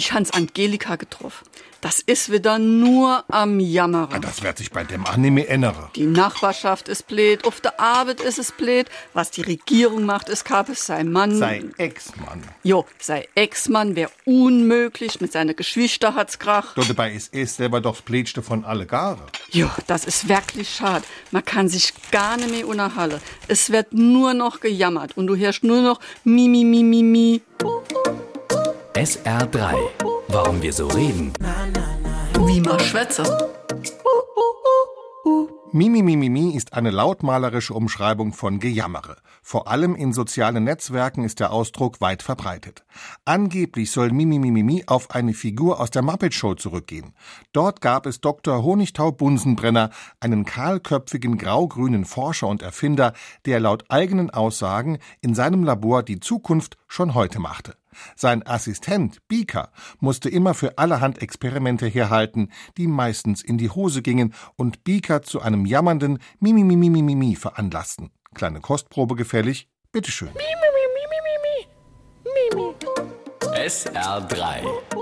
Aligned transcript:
Ich 0.00 0.14
hans 0.14 0.30
Angelika 0.30 0.96
getroffen. 0.96 1.46
Das 1.82 2.00
ist 2.00 2.32
wieder 2.32 2.58
nur 2.58 3.22
am 3.28 3.60
Jammern. 3.60 4.08
Ah, 4.10 4.18
Das 4.18 4.42
wird 4.42 4.56
sich 4.56 4.70
bei 4.70 4.82
dem 4.82 5.04
mehr 5.34 5.50
ändern. 5.50 5.90
Die 5.94 6.06
Nachbarschaft 6.06 6.88
ist 6.88 7.06
blöd, 7.06 7.44
auf 7.44 7.60
der 7.60 7.78
Arbeit 7.78 8.22
ist 8.22 8.38
es 8.38 8.50
blöd, 8.50 8.86
was 9.12 9.30
die 9.30 9.42
Regierung 9.42 10.06
macht, 10.06 10.30
ist 10.30 10.46
Kapes 10.46 10.86
sein 10.86 11.12
Mann. 11.12 11.36
Sein 11.36 11.74
Ex-Mann. 11.76 12.44
Jo, 12.62 12.86
sei 12.98 13.28
Ex-Mann 13.34 13.94
wär 13.94 14.10
unmöglich, 14.24 15.20
mit 15.20 15.32
seiner 15.32 15.52
Geschwister 15.52 16.14
hat's 16.14 16.38
krach. 16.38 16.72
Dort 16.76 16.88
dabei 16.88 17.12
ist 17.12 17.34
es 17.34 17.56
selber 17.56 17.82
doch 17.82 17.96
das 17.96 18.02
Plätschste 18.02 18.42
von 18.42 18.64
alle 18.64 18.86
Gare. 18.86 19.26
Jo, 19.50 19.68
das 19.86 20.06
ist 20.06 20.30
wirklich 20.30 20.70
schade. 20.74 21.04
Man 21.30 21.44
kann 21.44 21.68
sich 21.68 21.92
gar 22.10 22.38
nicht 22.38 22.50
mehr 22.50 22.66
unterhalten. 22.66 23.20
Es 23.48 23.68
wird 23.68 23.92
nur 23.92 24.32
noch 24.32 24.60
gejammert 24.60 25.14
und 25.18 25.26
du 25.26 25.36
hörst 25.36 25.62
nur 25.62 25.82
noch 25.82 26.00
mi, 26.24 26.48
mi, 26.48 26.64
mi, 26.64 26.82
mi, 26.82 27.02
mi. 27.02 27.42
SR3. 29.00 29.76
Warum 30.28 30.60
wir 30.60 30.74
so 30.74 30.86
reden. 30.88 31.32
Wie 32.44 32.60
man 32.60 32.78
schwätze. 32.80 33.22
Mimi 35.72 36.02
Mimi 36.02 36.28
Mi 36.28 36.50
ist 36.54 36.74
eine 36.74 36.90
lautmalerische 36.90 37.72
Umschreibung 37.72 38.34
von 38.34 38.60
Gejammere. 38.60 39.16
Vor 39.40 39.68
allem 39.68 39.94
in 39.94 40.12
sozialen 40.12 40.64
Netzwerken 40.64 41.24
ist 41.24 41.40
der 41.40 41.50
Ausdruck 41.50 42.02
weit 42.02 42.22
verbreitet. 42.22 42.84
Angeblich 43.24 43.90
soll 43.90 44.10
Mimi 44.10 44.38
Mimi 44.38 44.62
Mi 44.62 44.84
auf 44.86 45.12
eine 45.12 45.32
Figur 45.32 45.80
aus 45.80 45.90
der 45.90 46.02
Muppet 46.02 46.34
Show 46.34 46.54
zurückgehen. 46.54 47.14
Dort 47.52 47.80
gab 47.80 48.04
es 48.04 48.20
Dr. 48.20 48.62
Honigtau 48.62 49.12
Bunsenbrenner, 49.12 49.88
einen 50.18 50.44
kahlköpfigen 50.44 51.38
graugrünen 51.38 52.04
Forscher 52.04 52.48
und 52.48 52.60
Erfinder, 52.60 53.14
der 53.46 53.60
laut 53.60 53.84
eigenen 53.88 54.28
Aussagen 54.28 54.98
in 55.22 55.34
seinem 55.34 55.64
Labor 55.64 56.02
die 56.02 56.20
Zukunft 56.20 56.76
schon 56.90 57.14
heute 57.14 57.38
machte. 57.38 57.76
Sein 58.16 58.46
Assistent, 58.46 59.26
Beaker, 59.28 59.70
musste 60.00 60.28
immer 60.28 60.54
für 60.54 60.76
allerhand 60.76 61.22
Experimente 61.22 61.86
herhalten, 61.86 62.50
die 62.76 62.86
meistens 62.86 63.42
in 63.42 63.58
die 63.58 63.70
Hose 63.70 64.02
gingen 64.02 64.34
und 64.56 64.84
Beaker 64.84 65.22
zu 65.22 65.40
einem 65.40 65.64
jammernden 65.66 66.18
Mimi 66.40 66.64
Mimi 66.64 66.90
Mimi 66.90 67.14
Mi 67.14 67.36
veranlassten. 67.36 68.10
Kleine 68.34 68.60
Kostprobe 68.60 69.14
gefällig? 69.14 69.68
Bitteschön. 69.92 70.30
SR3. 73.54 74.99